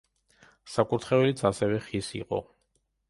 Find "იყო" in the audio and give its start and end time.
2.21-2.41